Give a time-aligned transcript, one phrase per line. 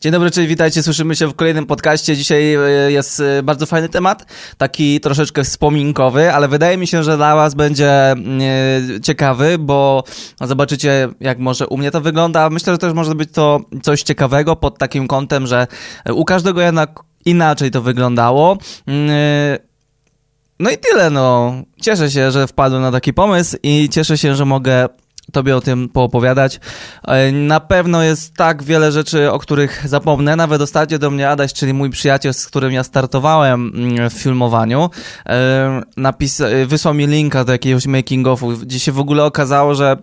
[0.00, 2.16] Dzień dobry, cześć, witajcie, słyszymy się w kolejnym podcaście.
[2.16, 4.26] Dzisiaj e, jest e, bardzo fajny temat,
[4.58, 8.40] taki troszeczkę wspominkowy, ale wydaje mi się, że dla was będzie mm,
[8.96, 10.04] e, ciekawy, bo
[10.40, 12.50] zobaczycie, jak może u mnie to wygląda.
[12.50, 15.66] Myślę, że też może być to coś ciekawego pod takim kątem, że
[16.12, 18.58] u każdego jednak inaczej to wyglądało.
[18.86, 19.10] Mm,
[20.60, 21.54] no i tyle, no.
[21.82, 24.88] Cieszę się, że wpadłem na taki pomysł i cieszę się, że mogę
[25.32, 26.60] tobie o tym poopowiadać.
[27.06, 30.36] E, na pewno jest tak wiele rzeczy, o których zapomnę.
[30.36, 34.90] Nawet ostatnio do mnie Adaś, czyli mój przyjaciel, z którym ja startowałem mm, w filmowaniu,
[35.26, 39.96] e, napis, e, wysłał mi linka do jakiegoś making-ofu, gdzie się w ogóle okazało, że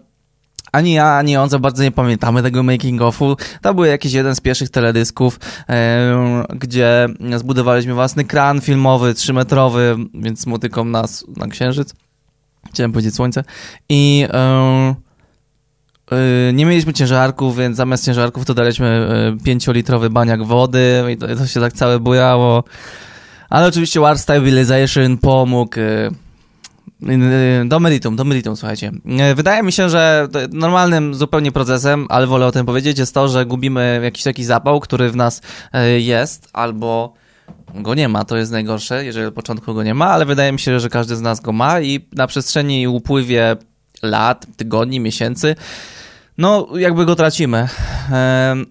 [0.72, 3.36] ani ja, ani on za bardzo nie pamiętamy tego making-ofu.
[3.62, 5.40] To był jakiś jeden z pierwszych teledysków,
[6.56, 11.94] gdzie zbudowaliśmy własny kran filmowy, trzymetrowy, więc motyką nas na księżyc.
[12.70, 13.44] Chciałem powiedzieć słońce.
[13.90, 14.20] I...
[14.20, 15.05] Yy,
[16.54, 21.48] nie mieliśmy ciężarków, więc zamiast ciężarków to daliśmy yy, pięciolitrowy baniak wody i to, to
[21.48, 22.64] się tak całe bujało.
[23.50, 25.80] Ale oczywiście War Stabilization pomógł.
[25.80, 26.12] Yy,
[27.66, 28.92] do meritum, do meritum, słuchajcie.
[29.36, 33.46] Wydaje mi się, że normalnym zupełnie procesem, ale wolę o tym powiedzieć, jest to, że
[33.46, 35.42] gubimy jakiś taki zapał, który w nas
[35.98, 37.14] jest, albo
[37.76, 40.60] go nie ma, to jest najgorsze, jeżeli od początku go nie ma, ale wydaje mi
[40.60, 43.56] się, że każdy z nas go ma i na przestrzeni upływie
[44.06, 45.56] lat, tygodni, miesięcy
[46.38, 47.68] no jakby go tracimy.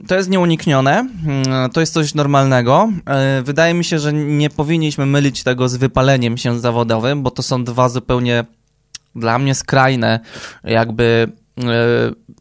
[0.09, 2.89] To jest nieuniknione, mm, to jest coś normalnego.
[3.07, 7.43] E, wydaje mi się, że nie powinniśmy mylić tego z wypaleniem się zawodowym, bo to
[7.43, 8.45] są dwa zupełnie
[9.15, 10.21] dla mnie skrajne
[10.65, 11.65] jakby e,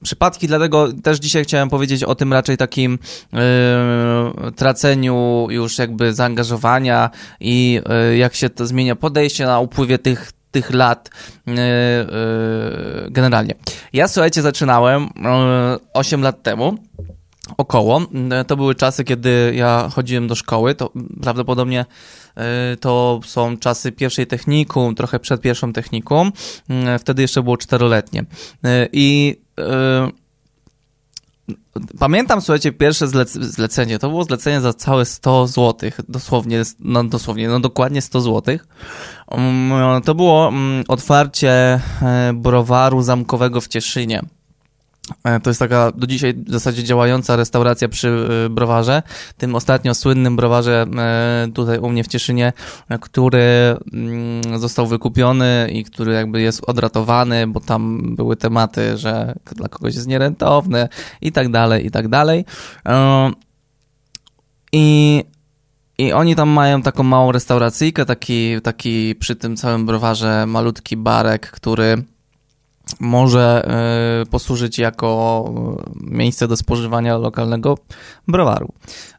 [0.03, 2.99] przypadki, dlatego też dzisiaj chciałem powiedzieć o tym raczej takim
[3.33, 7.81] e, traceniu już jakby zaangażowania i
[8.17, 11.09] jak się to zmienia podejście na upływie tych tych lat
[11.47, 13.53] yy, yy, generalnie.
[13.93, 16.77] Ja słuchajcie, zaczynałem yy, 8 lat temu.
[17.57, 18.01] Około.
[18.47, 20.75] To były czasy, kiedy ja chodziłem do szkoły.
[20.75, 21.85] To prawdopodobnie
[22.79, 26.31] to są czasy pierwszej technikum, trochę przed pierwszą technikum.
[26.99, 28.25] Wtedy jeszcze było czteroletnie.
[28.91, 29.37] I
[31.99, 33.99] Pamiętam, słuchajcie, pierwsze zlecenie.
[33.99, 35.91] To było zlecenie za całe 100 zł.
[36.09, 38.57] Dosłownie, no dosłownie, no dokładnie 100 zł.
[39.31, 44.21] Mm, to było mm, otwarcie e, browaru zamkowego w Cieszynie.
[45.23, 49.03] E, to jest taka do dzisiaj w zasadzie działająca restauracja przy e, browarze,
[49.37, 52.53] tym ostatnio słynnym browarze e, tutaj u mnie w Cieszynie,
[53.01, 59.67] który mm, został wykupiony i który jakby jest odratowany, bo tam były tematy, że dla
[59.67, 60.87] kogoś jest nierentowny
[61.21, 62.45] i tak dalej, i tak dalej.
[64.71, 65.23] I
[65.97, 71.51] i oni tam mają taką małą restauracyjkę, taki, taki przy tym całym browarze malutki barek,
[71.51, 72.03] który
[72.99, 73.67] może
[74.21, 75.45] e, posłużyć jako
[75.87, 77.77] e, miejsce do spożywania lokalnego
[78.27, 78.73] browaru.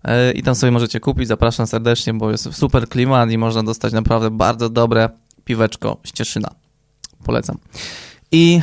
[0.04, 3.92] E, I tam sobie możecie kupić, zapraszam serdecznie, bo jest super klimat i można dostać
[3.92, 5.08] naprawdę bardzo dobre
[5.44, 6.50] piweczko z Cieszyna.
[7.24, 7.58] Polecam.
[8.32, 8.60] I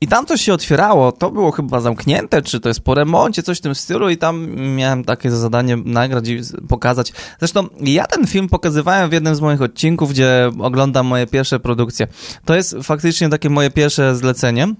[0.00, 3.58] i tam to się otwierało, to było chyba zamknięte, czy to jest po remoncie, coś
[3.58, 7.12] w tym stylu i tam miałem takie zadanie nagrać i pokazać.
[7.38, 12.06] Zresztą ja ten film pokazywałem w jednym z moich odcinków, gdzie oglądam moje pierwsze produkcje.
[12.44, 14.74] To jest faktycznie takie moje pierwsze zlecenie.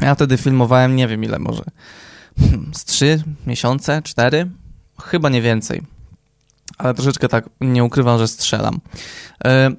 [0.00, 1.64] Ja wtedy filmowałem, nie wiem ile może,
[2.38, 4.50] hmm, z trzy miesiące, cztery?
[5.02, 5.82] Chyba nie więcej.
[6.78, 8.80] Ale troszeczkę tak nie ukrywam, że strzelam.
[9.44, 9.70] E,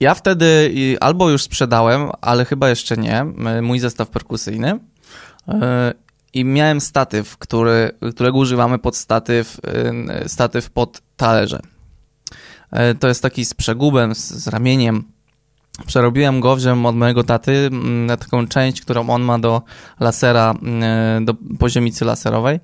[0.00, 3.26] ja wtedy albo już sprzedałem, ale chyba jeszcze nie,
[3.62, 4.80] mój zestaw perkusyjny.
[5.48, 5.94] E,
[6.34, 9.60] I miałem statyw, który, którego używamy pod statyw,
[10.26, 11.60] statyw pod talerze.
[13.00, 15.04] To jest taki z przegubem, z, z ramieniem.
[15.86, 17.70] Przerobiłem go, wziąłem od mojego taty
[18.06, 19.62] na taką część, którą on ma do
[20.00, 20.54] lasera,
[21.20, 22.60] do poziomicy laserowej.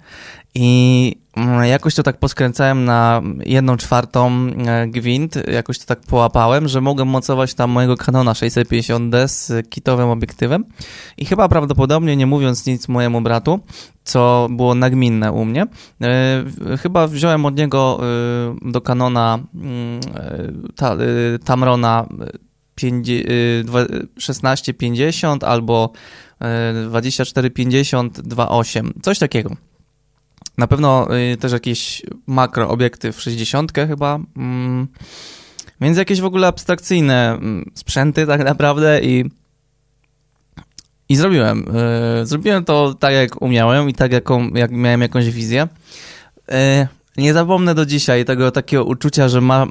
[0.55, 4.51] I mm, jakoś to tak poskręcałem na jedną czwartą
[4.87, 10.65] gwint, jakoś to tak połapałem, że mogłem mocować tam mojego Canona 650D z kitowym obiektywem.
[11.17, 13.61] I chyba prawdopodobnie, nie mówiąc nic mojemu bratu,
[14.05, 15.67] co było nagminne u mnie,
[16.01, 18.01] yy, chyba wziąłem od niego
[18.63, 19.39] yy, do Canona
[20.77, 20.97] ta,
[21.45, 22.07] Tamrona
[22.75, 25.93] 1650 albo
[26.89, 29.57] 2450 2.8, coś takiego.
[30.59, 34.19] Na pewno y, też jakiś makro obiektyw 60 chyba.
[34.37, 34.89] Mm,
[35.81, 39.25] więc jakieś w ogóle abstrakcyjne mm, sprzęty tak naprawdę i
[41.09, 41.65] i zrobiłem.
[42.23, 45.69] Y, zrobiłem to tak, jak umiałem i tak, jaką, jak miałem jakąś wizję.
[47.17, 49.67] Nie zapomnę do dzisiaj tego takiego uczucia, że ma.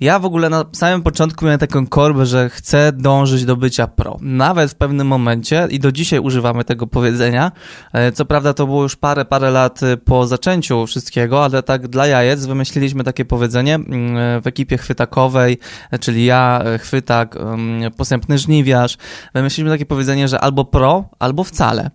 [0.00, 4.16] Ja w ogóle na samym początku miałem taką korbę, że chcę dążyć do bycia pro.
[4.20, 7.52] Nawet w pewnym momencie i do dzisiaj używamy tego powiedzenia.
[7.92, 11.88] E, co prawda to było już parę, parę lat e, po zaczęciu wszystkiego, ale tak
[11.88, 15.58] dla jajec wymyśliliśmy takie powiedzenie mm, w ekipie chwytakowej,
[15.90, 18.96] e, czyli ja, chwytak, mm, posępny żniwiarz.
[19.34, 21.90] Wymyśliliśmy takie powiedzenie, że albo pro, albo wcale.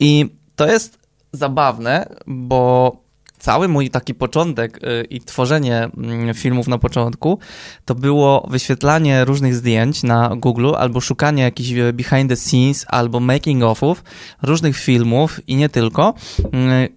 [0.00, 0.98] I to jest
[1.32, 3.03] zabawne, bo
[3.44, 7.38] cały mój taki początek y, i tworzenie mm, filmów na początku
[7.84, 13.20] to było wyświetlanie różnych zdjęć na Google albo szukanie jakichś y, behind the scenes albo
[13.20, 14.04] making ofów
[14.42, 16.14] różnych filmów i nie tylko.
[16.38, 16.48] Y,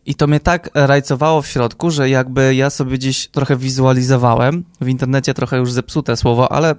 [0.06, 4.88] I to mnie tak rajcowało w środku, że jakby ja sobie gdzieś trochę wizualizowałem, w
[4.88, 6.76] internecie trochę już zepsute słowo, ale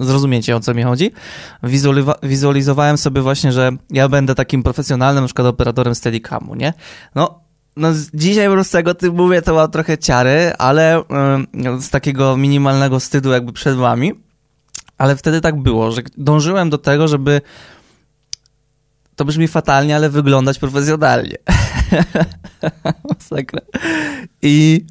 [0.00, 1.12] zrozumiecie o co mi chodzi.
[2.22, 6.72] Wizualizowałem sobie właśnie, że ja będę takim profesjonalnym, na przykład operatorem Steadicamu, nie?
[7.14, 7.47] No,
[7.78, 11.02] no dzisiaj po prostu tego ty mówię, to mam trochę ciary, ale
[11.54, 14.12] yy, z takiego minimalnego wstydu jakby przed wami.
[14.98, 17.40] Ale wtedy tak było, że dążyłem do tego, żeby
[19.16, 21.36] to brzmi fatalnie, ale wyglądać profesjonalnie.
[23.08, 23.60] Masakra.
[24.42, 24.86] I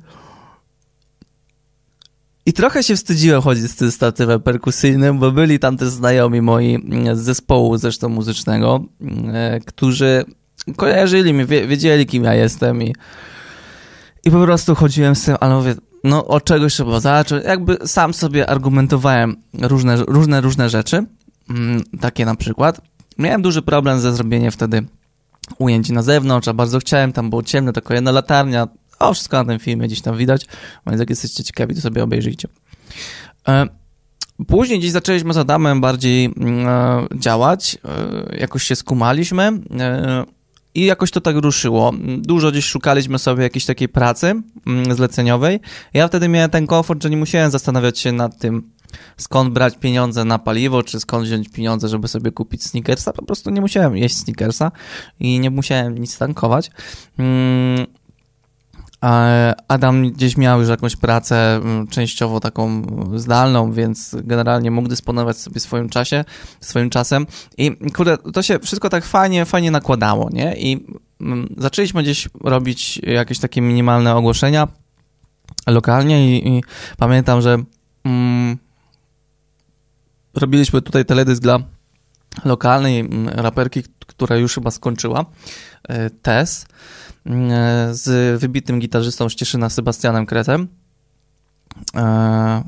[2.48, 6.80] i trochę się wstydziłem chodzić z tym statywem perkusyjnym, bo byli tam też znajomi moi
[7.14, 8.86] z zespołu zresztą muzycznego,
[9.34, 10.26] e, którzy
[10.76, 12.96] kojarzyli mnie, wiedzieli kim ja jestem i,
[14.24, 17.46] i po prostu chodziłem z tym, ale mówię, no od czegoś trzeba zacząć.
[17.46, 21.06] Jakby sam sobie argumentowałem różne, różne, różne rzeczy,
[21.50, 22.82] mm, takie na przykład.
[23.18, 24.86] Miałem duży problem ze zrobieniem wtedy
[25.58, 28.68] ujęć na zewnątrz, a bardzo chciałem, tam było ciemne, tylko jedna latarnia,
[29.00, 30.46] o, wszystko na tym filmie gdzieś tam widać,
[30.88, 32.48] więc jak jesteście ciekawi, to sobie obejrzyjcie.
[33.48, 33.66] E,
[34.48, 37.78] później gdzieś zaczęliśmy z Adamem bardziej mm, e, działać,
[38.32, 39.52] e, jakoś się skumaliśmy
[40.78, 41.94] i jakoś to tak ruszyło.
[42.18, 45.60] Dużo gdzieś szukaliśmy sobie jakiejś takiej pracy mm, zleceniowej.
[45.94, 48.72] Ja wtedy miałem ten komfort, że nie musiałem zastanawiać się nad tym,
[49.18, 53.14] skąd brać pieniądze na paliwo, czy skąd wziąć pieniądze, żeby sobie kupić sneakersa.
[53.14, 54.72] Po prostu nie musiałem jeść sneakersa
[55.20, 56.72] i nie musiałem nic tankować.
[59.68, 62.82] Adam gdzieś miał już jakąś pracę mm, częściowo taką
[63.16, 66.26] zdalną, więc generalnie mógł dysponować sobie swoim czasie,
[66.60, 67.26] swoim czasem
[67.58, 70.56] i kurde, to się wszystko tak fajnie, fajnie nakładało, nie?
[70.58, 70.86] I
[71.22, 74.68] mm, zaczęliśmy gdzieś robić jakieś takie minimalne ogłoszenia
[75.68, 76.64] lokalnie i, i
[76.98, 77.58] pamiętam, że
[78.04, 78.58] mm,
[80.34, 81.60] robiliśmy tutaj teledysk dla
[82.46, 85.26] lokalnej mm, raperki, która już chyba skończyła,
[85.90, 86.66] e, Tess,
[87.92, 90.68] z wybitym gitarzystą Ścieszyna Sebastianem Kretem.
[91.96, 92.64] E,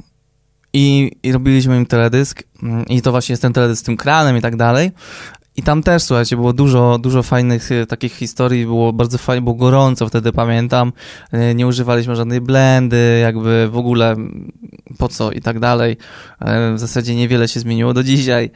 [0.74, 4.38] I, I robiliśmy im teledysk mm, i to właśnie jest ten teledysk z tym kranem
[4.38, 4.92] i tak dalej.
[5.56, 9.56] I tam też, słuchajcie, było dużo, dużo fajnych e, takich historii, było bardzo fajnie, było
[9.56, 10.94] gorąco wtedy, pamiętam.
[11.56, 14.16] Nie używaliśmy żadnej blendy, jakby w ogóle
[14.98, 15.98] po co i tak dalej.
[16.76, 18.52] W zasadzie niewiele się zmieniło do dzisiaj.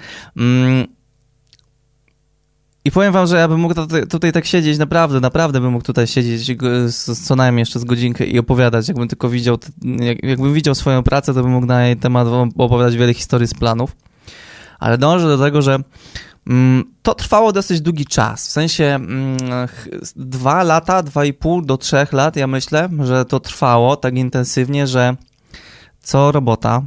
[2.85, 5.85] I powiem wam, że ja bym mógł tutaj, tutaj tak siedzieć, naprawdę, naprawdę bym mógł
[5.85, 6.57] tutaj siedzieć
[7.23, 11.33] co najmniej jeszcze z godzinkę i opowiadać, jakbym tylko widział, jak, jakbym widział swoją pracę,
[11.33, 12.27] to bym mógł na jej temat
[12.57, 13.95] opowiadać wiele historii z planów.
[14.79, 15.79] Ale dążę do tego, że
[16.47, 19.37] mm, to trwało dosyć długi czas, w sensie mm,
[20.15, 24.87] dwa lata, dwa i pół do trzech lat, ja myślę, że to trwało tak intensywnie,
[24.87, 25.15] że
[26.01, 26.81] co robota,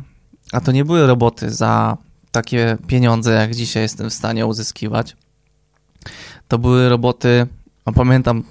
[0.53, 1.97] a to nie były roboty za
[2.31, 5.17] takie pieniądze, jak dzisiaj jestem w stanie uzyskiwać,
[6.49, 7.47] to były roboty,
[7.87, 8.43] no pamiętam,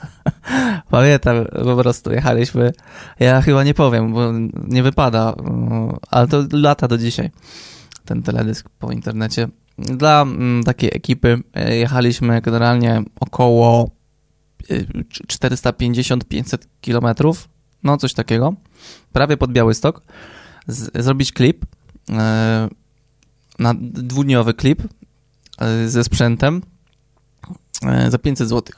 [0.90, 2.72] pamiętam, po prostu jechaliśmy,
[3.20, 4.32] ja chyba nie powiem, bo
[4.68, 5.34] nie wypada,
[6.10, 7.30] ale to lata do dzisiaj,
[8.04, 9.48] ten teledysk po internecie.
[9.78, 13.90] Dla mm, takiej ekipy e, jechaliśmy generalnie około
[15.26, 17.48] 450-500 e, kilometrów,
[17.82, 18.54] no coś takiego,
[19.12, 20.02] prawie pod Białystok,
[20.66, 21.66] z, zrobić klip,
[22.10, 22.68] e,
[23.58, 24.82] na dwudniowy klip
[25.86, 26.62] ze sprzętem,
[28.08, 28.74] za 500 zł.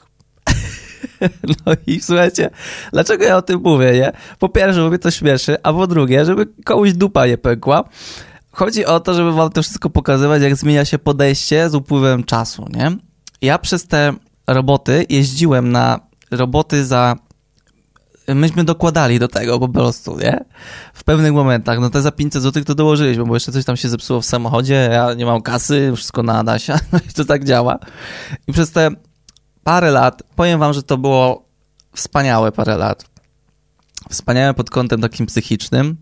[1.65, 2.49] No i słuchajcie,
[2.91, 4.11] dlaczego ja o tym mówię, nie?
[4.39, 7.83] Po pierwsze, bo mnie to śmieszy, a po drugie, żeby komuś dupa nie pękła.
[8.51, 12.67] Chodzi o to, żeby wam to wszystko pokazywać, jak zmienia się podejście z upływem czasu,
[12.73, 12.97] nie?
[13.41, 14.13] Ja przez te
[14.47, 15.99] roboty jeździłem na
[16.31, 17.15] roboty za
[18.27, 20.45] myśmy dokładali do tego po prostu, nie?
[20.93, 23.89] W pewnych momentach, no te za 500 zł to dołożyliśmy, bo jeszcze coś tam się
[23.89, 27.79] zepsuło w samochodzie, ja nie mam kasy, wszystko na Adasia, no i to tak działa.
[28.47, 28.89] I przez te
[29.63, 31.45] parę lat, powiem wam, że to było
[31.95, 33.05] wspaniałe parę lat.
[34.09, 35.97] Wspaniałe pod kątem takim psychicznym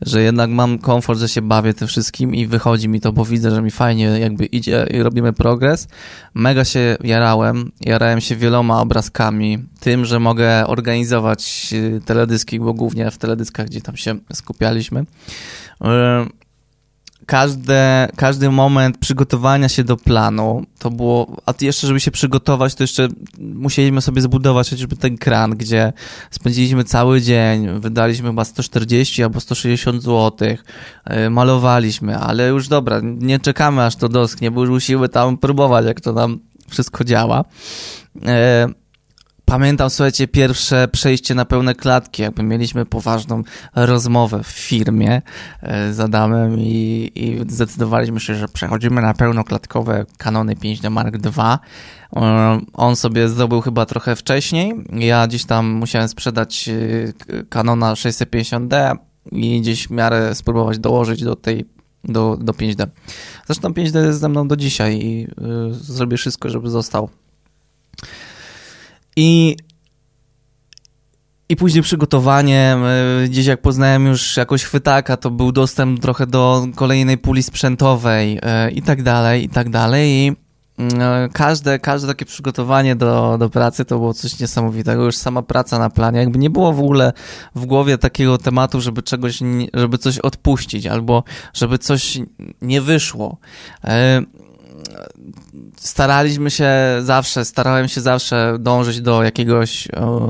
[0.00, 3.50] że jednak mam komfort, że się bawię tym wszystkim i wychodzi mi to, bo widzę,
[3.50, 5.88] że mi fajnie jakby idzie i robimy progres.
[6.34, 13.10] Mega się jarałem, jarałem się wieloma obrazkami, tym, że mogę organizować y, teledyski, bo głównie
[13.10, 15.04] w teledyskach, gdzie tam się skupialiśmy.
[17.26, 22.74] Y, każde, każdy moment przygotowania się do planu, to było, a jeszcze żeby się przygotować,
[22.74, 25.92] to jeszcze musieliśmy sobie zbudować chociażby ten kran, gdzie
[26.30, 30.48] spędziliśmy cały dzień, wydaliśmy chyba 140 albo 160 zł,
[31.04, 35.86] e, malowaliśmy, ale już dobra, nie czekamy aż to dosknie, bo już musimy tam próbować,
[35.86, 37.44] jak to nam wszystko działa.
[39.46, 43.42] E, Pamiętam, słuchajcie, pierwsze przejście na pełne klatki, jakby mieliśmy poważną
[43.74, 45.22] rozmowę w firmie
[45.62, 51.58] e, z Adamem i, i zdecydowaliśmy się, że przechodzimy na pełnoklatkowe Kanony 5D Mark II.
[52.16, 54.74] E, on sobie zdobył chyba trochę wcześniej.
[54.92, 56.70] Ja gdzieś tam musiałem sprzedać
[57.48, 58.96] Kanona 650D
[59.32, 61.64] i gdzieś w miarę spróbować dołożyć do tej
[62.04, 62.86] do, do 5D.
[63.46, 65.24] Zresztą 5D jest ze mną do dzisiaj i
[65.70, 67.08] y, zrobię wszystko, żeby został.
[69.16, 69.56] I,
[71.48, 72.76] i później przygotowanie,
[73.24, 78.38] e, gdzieś jak poznałem już jakoś chwytaka, to był dostęp trochę do kolejnej puli sprzętowej
[78.42, 80.10] e, i tak dalej, i tak dalej.
[80.10, 80.32] I
[80.78, 85.04] mm, e, każde, każde takie przygotowanie do, do pracy to było coś niesamowitego.
[85.04, 87.12] Już sama praca na planie, jakby nie było w ogóle
[87.54, 89.38] w głowie takiego tematu, żeby czegoś,
[89.74, 92.18] żeby coś odpuścić albo żeby coś
[92.62, 93.38] nie wyszło
[95.76, 96.70] staraliśmy się
[97.02, 99.88] zawsze, starałem się zawsze dążyć do jakiegoś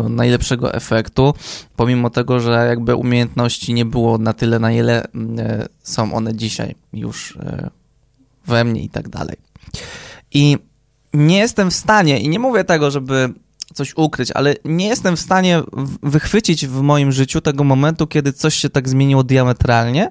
[0.08, 1.34] najlepszego efektu,
[1.76, 5.04] pomimo tego, że jakby umiejętności nie było na tyle, na ile
[5.38, 7.70] e, są one dzisiaj już e,
[8.46, 9.36] we mnie i tak dalej.
[10.32, 10.58] I
[11.14, 13.34] nie jestem w stanie, i nie mówię tego, żeby
[13.74, 15.62] coś ukryć, ale nie jestem w stanie
[16.02, 20.10] wychwycić w moim życiu tego momentu, kiedy coś się tak zmieniło diametralnie,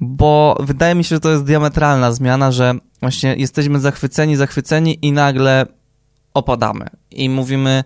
[0.00, 5.12] bo wydaje mi się, że to jest diametralna zmiana, że właśnie jesteśmy zachwyceni, zachwyceni i
[5.12, 5.66] nagle
[6.34, 7.84] opadamy i mówimy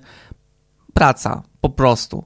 [0.95, 2.25] praca, po prostu.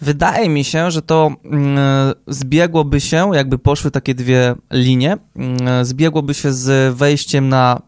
[0.00, 1.78] Wydaje mi się, że to mm,
[2.26, 7.82] zbiegłoby się, jakby poszły takie dwie linie, mm, zbiegłoby się z wejściem na,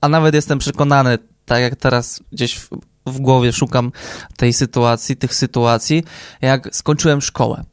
[0.00, 2.68] a nawet jestem przekonany, tak jak teraz gdzieś
[3.06, 3.92] w, głowie szukam
[4.36, 6.04] tej sytuacji, tych sytuacji,
[6.40, 7.64] jak skończyłem szkołę.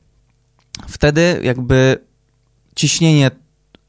[0.87, 1.97] Wtedy jakby
[2.75, 3.31] ciśnienie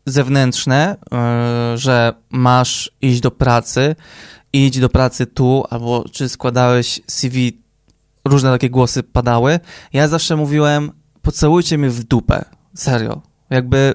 [0.07, 3.97] zewnętrzne, e, że masz iść do pracy,
[4.53, 7.63] idź do pracy tu, albo czy składałeś CV,
[8.25, 9.61] różne takie głosy padały.
[9.93, 12.45] Ja zawsze mówiłem, pocałujcie mnie w dupę.
[12.75, 13.23] Serio.
[13.51, 13.95] Jakby,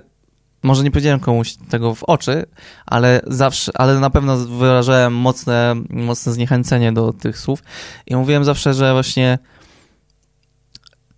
[0.63, 2.45] może nie powiedziałem komuś tego w oczy,
[2.85, 7.63] ale zawsze, ale na pewno wyrażałem mocne, mocne zniechęcenie do tych słów
[8.07, 9.37] i mówiłem zawsze, że właśnie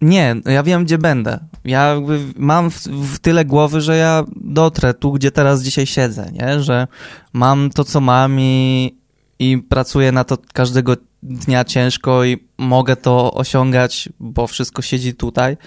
[0.01, 1.39] nie, ja wiem, gdzie będę.
[1.65, 1.96] Ja
[2.36, 6.62] mam w, w, tyle głowy, że ja dotrę tu, gdzie teraz dzisiaj siedzę, nie?
[6.62, 6.88] Że
[7.34, 8.96] mam to, co mam i,
[9.39, 15.58] i pracuję na to każdego dnia ciężko i mogę to osiągać, bo wszystko siedzi tutaj.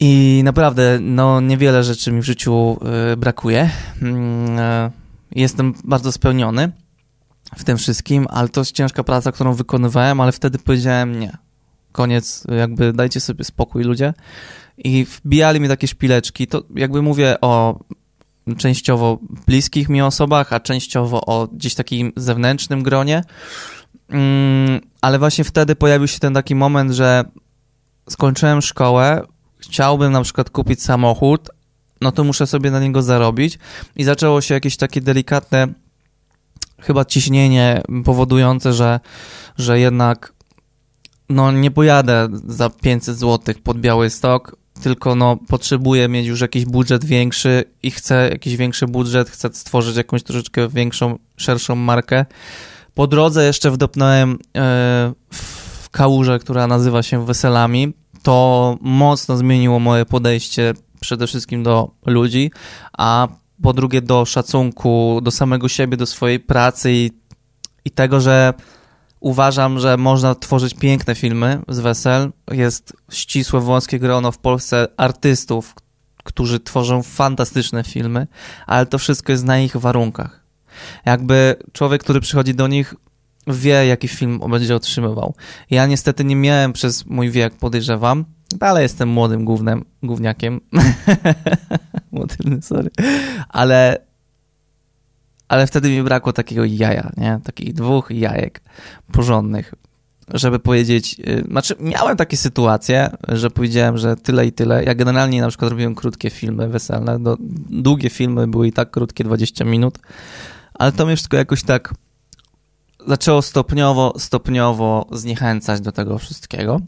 [0.00, 2.78] I naprawdę, no, niewiele rzeczy mi w życiu
[3.12, 3.70] y, brakuje.
[4.02, 4.90] Y,
[5.34, 6.72] jestem bardzo spełniony
[7.56, 11.36] w tym wszystkim, ale to jest ciężka praca, którą wykonywałem, ale wtedy powiedziałem nie
[11.92, 14.14] koniec, jakby dajcie sobie spokój ludzie.
[14.78, 17.80] I wbijali mi takie szpileczki, to jakby mówię o
[18.56, 23.24] częściowo bliskich mi osobach, a częściowo o gdzieś takim zewnętrznym gronie.
[24.08, 27.24] Mm, ale właśnie wtedy pojawił się ten taki moment, że
[28.10, 29.22] skończyłem szkołę,
[29.68, 31.50] chciałbym na przykład kupić samochód,
[32.00, 33.58] no to muszę sobie na niego zarobić
[33.96, 35.68] i zaczęło się jakieś takie delikatne
[36.80, 39.00] chyba ciśnienie powodujące, że,
[39.58, 40.32] że jednak
[41.28, 46.64] no nie pojadę za 500 zł pod biały stok, tylko no potrzebuję mieć już jakiś
[46.64, 52.26] budżet większy i chcę jakiś większy budżet, chcę stworzyć jakąś troszeczkę większą, szerszą markę.
[52.94, 54.36] Po drodze jeszcze wdopnąłem e,
[55.30, 57.92] w kałużę, która nazywa się Weselami.
[58.26, 62.50] To mocno zmieniło moje podejście przede wszystkim do ludzi,
[62.98, 63.28] a
[63.62, 67.10] po drugie do szacunku do samego siebie, do swojej pracy i,
[67.84, 68.54] i tego, że
[69.20, 72.32] Uważam, że można tworzyć piękne filmy z wesel.
[72.50, 75.74] Jest ścisłe wąskie grono w Polsce artystów,
[76.24, 78.26] którzy tworzą fantastyczne filmy,
[78.66, 80.40] ale to wszystko jest na ich warunkach.
[81.04, 82.94] Jakby człowiek, który przychodzi do nich,
[83.46, 85.34] wie, jaki film będzie otrzymywał.
[85.70, 88.24] Ja niestety nie miałem przez mój wiek, podejrzewam,
[88.56, 90.60] dalej jestem młodym głównym, główniakiem.
[92.12, 92.90] Młodym, sorry.
[93.48, 94.06] Ale
[95.48, 97.40] ale wtedy mi brakło takiego jaja, nie?
[97.44, 98.60] Takich dwóch jajek
[99.12, 99.74] porządnych.
[100.34, 104.84] żeby powiedzieć, yy, znaczy miałem takie sytuacje, że powiedziałem, że tyle i tyle.
[104.84, 107.36] Ja generalnie na przykład robiłem krótkie filmy weselne, no,
[107.70, 109.98] długie filmy były i tak krótkie, 20 minut,
[110.74, 111.94] ale to mnie wszystko jakoś tak
[113.06, 116.80] zaczęło stopniowo, stopniowo zniechęcać do tego wszystkiego,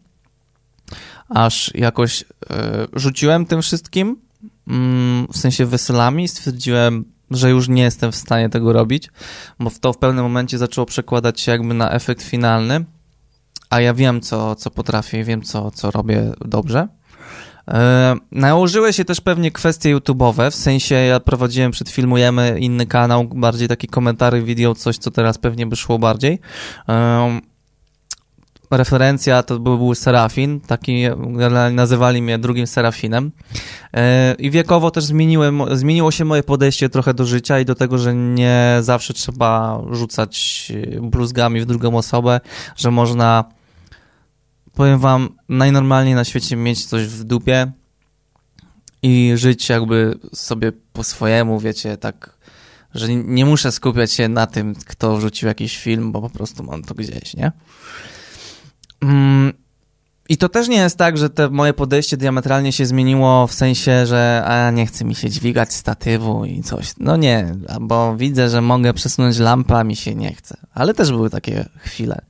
[1.29, 2.57] aż jakoś yy,
[2.93, 4.75] rzuciłem tym wszystkim, yy,
[5.33, 9.11] w sensie weselami, stwierdziłem, że już nie jestem w stanie tego robić,
[9.61, 12.85] bo to w pewnym momencie zaczęło przekładać się jakby na efekt finalny,
[13.71, 16.89] a ja wiem, co, co potrafię, wiem, co, co robię dobrze.
[17.69, 23.25] E, nałożyły się też pewnie kwestie YouTube'owe, w sensie ja prowadziłem przed Filmujemy inny kanał,
[23.25, 26.39] bardziej taki komentary, wideo, coś, co teraz pewnie by szło bardziej.
[26.89, 27.41] E,
[28.71, 31.03] referencja to był Serafin, taki
[31.73, 33.31] nazywali mnie drugim Serafinem.
[33.95, 37.99] E, I wiekowo też zmieniłem, zmieniło się moje podejście trochę do życia i do tego,
[37.99, 40.73] że nie zawsze trzeba rzucać
[41.03, 42.41] bluzgami w drugą osobę,
[42.77, 43.45] że można
[44.79, 47.73] powiem wam, najnormalniej na świecie mieć coś w dupie
[49.03, 52.39] i żyć jakby sobie po swojemu, wiecie, tak,
[52.95, 56.83] że nie muszę skupiać się na tym, kto wrzucił jakiś film, bo po prostu mam
[56.83, 57.53] to gdzieś, nie?
[59.01, 59.53] Mm,
[60.29, 64.07] I to też nie jest tak, że te moje podejście diametralnie się zmieniło w sensie,
[64.07, 66.93] że a nie chce mi się dźwigać statywu i coś.
[66.99, 70.57] No nie, bo widzę, że mogę przesunąć lampę, a mi się nie chce.
[70.75, 72.21] Ale też były takie chwile.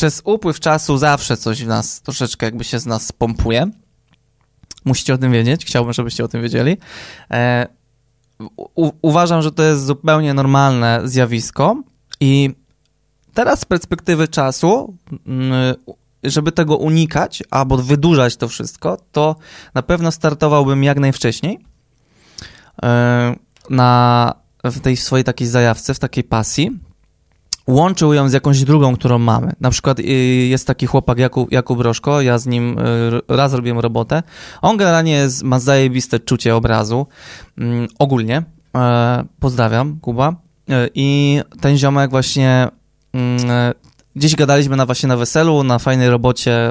[0.00, 3.70] Przez upływ czasu zawsze coś w nas troszeczkę jakby się z nas pompuje.
[4.84, 6.76] Musicie o tym wiedzieć, chciałbym, żebyście o tym wiedzieli.
[7.30, 7.66] E,
[8.56, 11.82] u, uważam, że to jest zupełnie normalne zjawisko
[12.20, 12.50] i
[13.34, 15.74] teraz z perspektywy czasu, mm,
[16.22, 19.36] żeby tego unikać albo wydłużać to wszystko, to
[19.74, 21.58] na pewno startowałbym jak najwcześniej
[22.82, 23.36] e,
[23.70, 26.89] na, w tej swojej takiej zajawce, w takiej pasji,
[27.70, 29.52] łączył ją z jakąś drugą, którą mamy.
[29.60, 30.02] Na przykład y,
[30.48, 34.22] jest taki chłopak Jakub, Jakub Roszko, ja z nim y, raz robiłem robotę.
[34.62, 37.06] On generalnie jest, ma zajebiste czucie obrazu.
[37.58, 38.42] Mm, ogólnie.
[38.76, 40.34] E, pozdrawiam, Kuba.
[40.70, 42.68] E, I ten ziomek właśnie
[43.12, 43.72] mm, e,
[44.16, 46.70] gdzieś gadaliśmy na właśnie na weselu, na fajnej robocie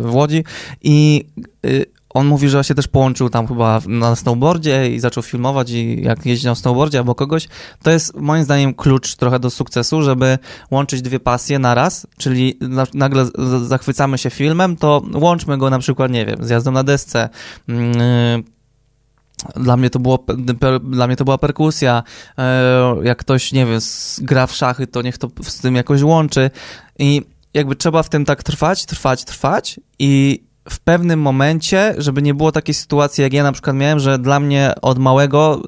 [0.00, 0.44] w Łodzi
[0.82, 1.24] i
[1.66, 6.02] y, on mówi, że się też połączył tam chyba na snowboardzie i zaczął filmować i
[6.02, 7.48] jak jeździ na snowboardzie albo kogoś,
[7.82, 10.38] to jest moim zdaniem klucz trochę do sukcesu, żeby
[10.70, 12.58] łączyć dwie pasje naraz, czyli
[12.94, 13.26] nagle
[13.62, 17.28] zachwycamy się filmem, to łączmy go na przykład, nie wiem, z jazdą na desce,
[17.68, 18.44] mm,
[19.56, 20.24] dla mnie to było,
[20.82, 22.02] dla mnie to była perkusja.
[22.38, 23.80] E, jak ktoś, nie wiem,
[24.18, 26.50] gra w szachy, to niech to z tym jakoś łączy.
[26.98, 27.22] I
[27.54, 32.52] jakby trzeba w tym tak trwać, trwać, trwać i w pewnym momencie, żeby nie było
[32.52, 35.62] takiej sytuacji, jak ja na przykład miałem, że dla mnie od małego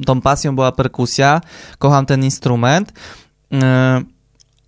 [0.00, 1.40] y, tą pasją była perkusja,
[1.78, 3.56] kocham ten instrument, y,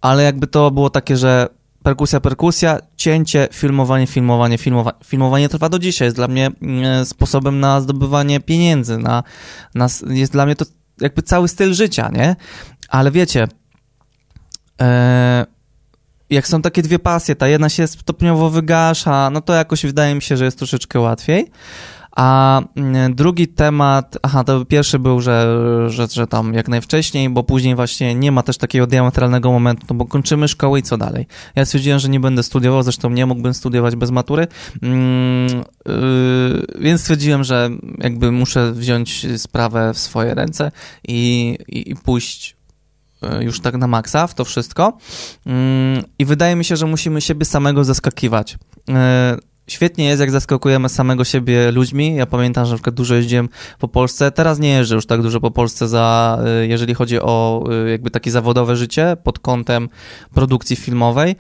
[0.00, 1.48] ale jakby to było takie, że
[1.82, 4.98] perkusja, perkusja, cięcie, filmowanie, filmowanie, filmowanie.
[5.04, 6.50] Filmowanie trwa do dzisiaj, jest dla mnie
[7.02, 9.22] y, sposobem na zdobywanie pieniędzy, na,
[9.74, 10.64] na, jest dla mnie to
[11.00, 12.37] jakby cały styl życia, nie?
[12.88, 13.48] Ale wiecie,
[16.30, 20.22] jak są takie dwie pasje, ta jedna się stopniowo wygasza, no to jakoś wydaje mi
[20.22, 21.50] się, że jest troszeczkę łatwiej.
[22.18, 27.44] A mm, drugi temat, aha, to pierwszy był, że, że, że tam jak najwcześniej, bo
[27.44, 31.26] później właśnie nie ma też takiego diametralnego momentu, no bo kończymy szkołę i co dalej?
[31.54, 34.46] Ja stwierdziłem, że nie będę studiował, zresztą nie mógłbym studiować bez matury,
[34.82, 34.90] yy,
[36.80, 40.72] więc stwierdziłem, że jakby muszę wziąć sprawę w swoje ręce
[41.08, 42.58] i, i, i pójść
[43.40, 44.98] już tak na maksa w to wszystko.
[45.46, 48.59] Mm, I wydaje mi się, że musimy siebie samego zaskakiwać.
[48.88, 52.14] E, świetnie jest, jak zaskakujemy samego siebie ludźmi.
[52.14, 54.31] Ja pamiętam, że na przykład dużo jeździłem po Polsce.
[54.31, 58.31] Teraz nie jeżdżę już tak dużo po Polsce, za, e, jeżeli chodzi o jakby takie
[58.31, 59.88] zawodowe życie pod kątem
[60.35, 61.37] produkcji filmowej,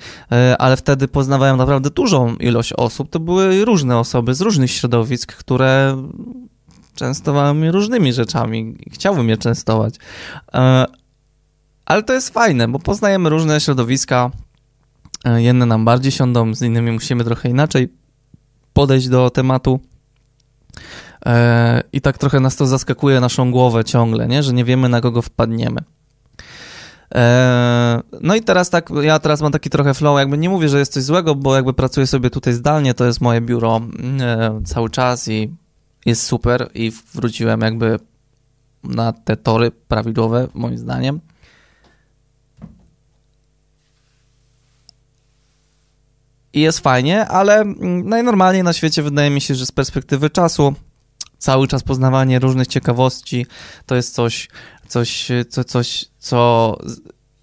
[0.58, 3.10] ale wtedy poznawałem naprawdę dużą ilość osób.
[3.10, 6.02] To były różne osoby z różnych środowisk, które
[6.94, 9.94] częstowały mnie różnymi rzeczami chciałbym je częstować.
[11.88, 14.30] Ale to jest fajne, bo poznajemy różne środowiska.
[15.24, 17.92] E, jedne nam bardziej siądą, z innymi musimy trochę inaczej
[18.72, 19.80] podejść do tematu.
[21.26, 24.42] E, I tak trochę nas to zaskakuje naszą głowę ciągle, nie?
[24.42, 25.80] że nie wiemy na kogo wpadniemy.
[27.14, 30.78] E, no i teraz tak, ja teraz mam taki trochę flow, jakby nie mówię, że
[30.78, 33.80] jest coś złego, bo jakby pracuję sobie tutaj zdalnie, to jest moje biuro
[34.64, 35.54] cały czas i
[36.06, 37.98] jest super i wróciłem jakby
[38.84, 41.20] na te tory prawidłowe, moim zdaniem.
[46.52, 47.64] I jest fajnie, ale
[48.04, 50.74] najnormalniej na świecie wydaje mi się, że z perspektywy czasu
[51.38, 53.46] cały czas poznawanie różnych ciekawości
[53.86, 54.48] to jest coś,
[54.88, 56.76] coś, co, coś, co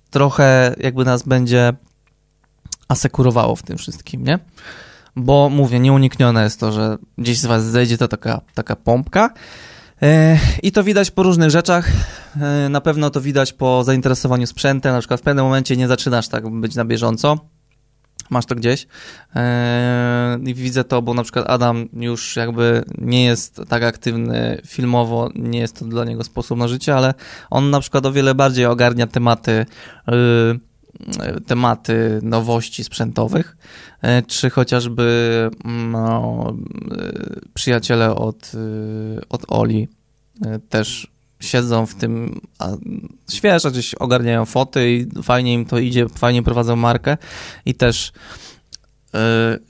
[0.10, 1.74] trochę jakby nas będzie
[2.88, 4.40] asekurowało w tym wszystkim, nie?
[5.16, 9.30] Bo mówię, nieuniknione jest to, że gdzieś z was zejdzie to taka, taka pompka,
[10.02, 11.92] e, i to widać po różnych rzeczach.
[12.42, 14.94] E, na pewno to widać po zainteresowaniu sprzętem.
[14.94, 17.38] Na przykład w pewnym momencie nie zaczynasz tak być na bieżąco.
[18.30, 18.88] Masz to gdzieś.
[19.36, 25.30] E, I widzę to, bo na przykład Adam już jakby nie jest tak aktywny filmowo,
[25.36, 27.14] nie jest to dla niego sposób na życie, ale
[27.50, 29.66] on na przykład o wiele bardziej ogarnia tematy
[31.48, 33.58] tematy nowości sprzętowych,
[34.02, 36.54] e, czy chociażby no,
[36.92, 37.12] e,
[37.54, 39.88] przyjaciele od, e, od Oli
[40.70, 42.70] też siedzą w tym, a
[43.32, 47.18] świeżo gdzieś ogarniają foty i fajnie im to idzie, fajnie prowadzą markę
[47.66, 48.12] i też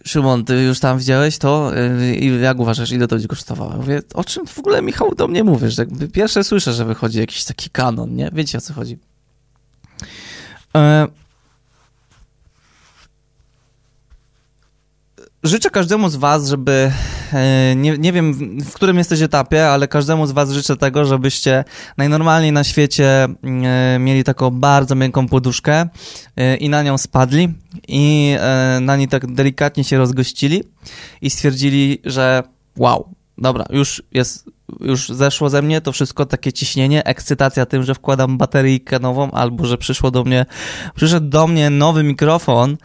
[0.05, 1.71] Szymon, ty już tam widziałeś to?
[2.19, 3.77] I jak uważasz, ile to będzie kosztowało?
[3.77, 5.77] Mówię, o czym w ogóle Michał do mnie mówisz?
[5.77, 8.29] Jakby pierwsze słyszę, że wychodzi jakiś taki kanon, nie?
[8.33, 8.97] Wiecie o co chodzi.
[15.45, 16.91] Życzę każdemu z Was, żeby,
[17.33, 21.63] e, nie, nie wiem w którym jesteś etapie, ale każdemu z Was życzę tego, żebyście
[21.97, 23.27] najnormalniej na świecie
[23.63, 25.89] e, mieli taką bardzo miękką poduszkę
[26.37, 27.53] e, i na nią spadli
[27.87, 28.35] i
[28.81, 30.63] na niej tak delikatnie się rozgościli
[31.21, 32.43] i stwierdzili, że
[32.77, 34.45] wow, dobra, już jest,
[34.79, 39.65] już zeszło ze mnie to wszystko, takie ciśnienie, ekscytacja tym, że wkładam bateryjkę nową albo
[39.65, 40.45] że przyszło do mnie,
[40.95, 42.77] przyszedł do mnie nowy mikrofon,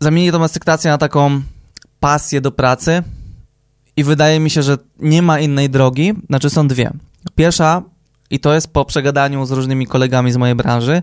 [0.00, 1.42] zamienili tą akceptację na taką
[2.00, 3.02] pasję do pracy
[3.96, 6.90] i wydaje mi się, że nie ma innej drogi, znaczy są dwie.
[7.34, 7.82] Pierwsza,
[8.30, 11.02] i to jest po przegadaniu z różnymi kolegami z mojej branży,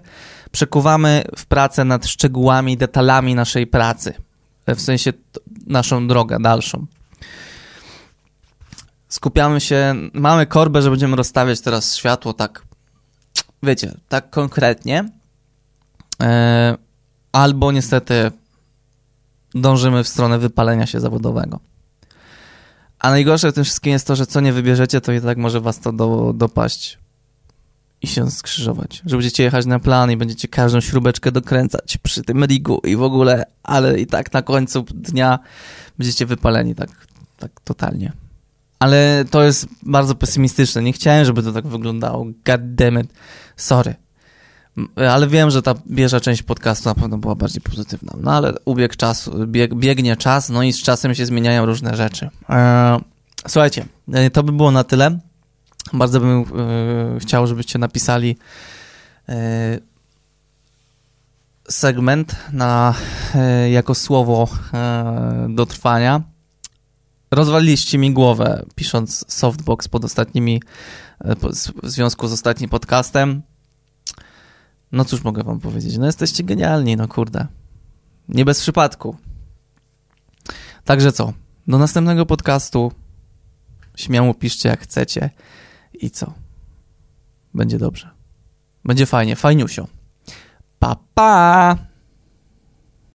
[0.51, 4.13] przekuwamy w pracę nad szczegółami, detalami naszej pracy,
[4.67, 5.13] w sensie
[5.67, 6.85] naszą drogę dalszą.
[9.09, 12.63] Skupiamy się, mamy korbę, że będziemy rozstawiać teraz światło tak,
[13.63, 15.09] wiecie, tak konkretnie,
[16.21, 16.77] e,
[17.31, 18.31] albo niestety
[19.55, 21.59] dążymy w stronę wypalenia się zawodowego.
[22.99, 25.61] A najgorsze w tym wszystkim jest to, że co nie wybierzecie, to i tak może
[25.61, 26.97] was to do, dopaść
[28.01, 29.01] i się skrzyżować.
[29.05, 33.03] Że będziecie jechać na plan i będziecie każdą śrubeczkę dokręcać przy tym rigu i w
[33.03, 35.39] ogóle, ale i tak na końcu dnia
[35.97, 36.89] będziecie wypaleni tak,
[37.37, 38.11] tak totalnie.
[38.79, 40.81] Ale to jest bardzo pesymistyczne.
[40.81, 42.25] Nie chciałem, żeby to tak wyglądało.
[42.25, 43.13] God damn it.
[43.55, 43.95] Sorry.
[44.95, 48.13] Ale wiem, że ta pierwsza część podcastu na pewno była bardziej pozytywna.
[48.21, 52.29] No ale ubiegł czas, bieg, biegnie czas, no i z czasem się zmieniają różne rzeczy.
[52.49, 52.99] E,
[53.47, 55.19] słuchajcie, e, to by było na tyle.
[55.93, 56.45] Bardzo bym e,
[57.19, 58.37] chciał, żebyście napisali
[61.69, 62.93] segment na,
[63.71, 64.47] jako słowo
[65.49, 66.21] do trwania.
[67.31, 70.61] Rozwaliliście mi głowę, pisząc softbox pod ostatnimi,
[71.83, 73.41] w związku z ostatnim podcastem.
[74.93, 77.47] No cóż mogę wam powiedzieć, no jesteście genialni, no kurde.
[78.29, 79.15] Nie bez przypadku.
[80.83, 81.33] Także co?
[81.67, 82.91] Do następnego podcastu.
[83.95, 85.29] Śmiało piszcie jak chcecie.
[85.93, 86.33] I co?
[87.53, 88.09] Będzie dobrze.
[88.85, 89.87] Będzie fajnie, fajniusio.
[90.79, 91.77] Pa, pa!